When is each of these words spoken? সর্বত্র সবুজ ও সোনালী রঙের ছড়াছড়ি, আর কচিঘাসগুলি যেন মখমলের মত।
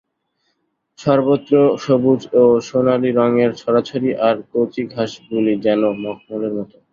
সর্বত্র 0.99 1.53
সবুজ 1.77 2.21
ও 2.35 2.61
সোনালী 2.67 3.11
রঙের 3.11 3.51
ছড়াছড়ি, 3.55 4.09
আর 4.27 4.35
কচিঘাসগুলি 4.51 5.53
যেন 5.65 5.81
মখমলের 6.03 6.53
মত। 6.57 6.71